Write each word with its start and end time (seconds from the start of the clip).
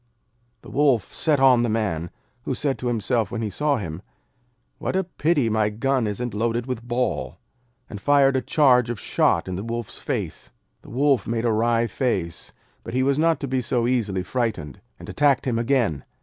The 0.63 0.71
Wolf 0.71 1.13
set 1.13 1.39
on 1.39 1.61
the 1.61 1.69
Man, 1.69 2.09
who 2.41 2.55
said 2.55 2.79
to 2.79 2.87
himself 2.87 3.29
when 3.29 3.43
he 3.43 3.51
saw 3.51 3.77
him, 3.77 4.01
'What 4.79 4.95
a 4.95 5.03
pity 5.03 5.47
my 5.47 5.69
gun 5.69 6.07
isn't 6.07 6.33
loaded 6.33 6.65
with 6.65 6.81
ball,' 6.81 7.37
and 7.87 8.01
fired 8.01 8.35
a 8.35 8.41
charge 8.41 8.89
of 8.89 8.99
shot 8.99 9.47
in 9.47 9.57
the 9.57 9.63
Wolf's 9.63 9.99
face. 9.99 10.51
The 10.81 10.89
Wolf 10.89 11.27
made 11.27 11.45
a 11.45 11.51
wry 11.51 11.85
face, 11.85 12.51
but 12.83 12.95
he 12.95 13.03
was 13.03 13.19
not 13.19 13.39
to 13.41 13.47
be 13.47 13.61
so 13.61 13.85
easily 13.85 14.23
frightened, 14.23 14.81
and 14.97 15.07
attacked 15.07 15.45
him 15.45 15.59
again. 15.59 16.03